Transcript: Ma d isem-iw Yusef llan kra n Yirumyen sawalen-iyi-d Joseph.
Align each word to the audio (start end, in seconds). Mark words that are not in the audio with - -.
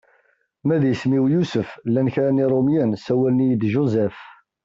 Ma 0.65 0.75
d 0.81 0.83
isem-iw 0.91 1.25
Yusef 1.33 1.69
llan 1.87 2.11
kra 2.13 2.29
n 2.31 2.41
Yirumyen 2.41 2.91
sawalen-iyi-d 3.05 3.63
Joseph. 3.73 4.21